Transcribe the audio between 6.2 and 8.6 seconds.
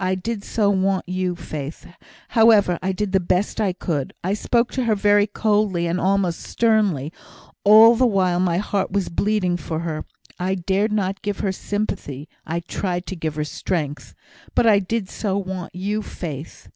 sternly, all the while my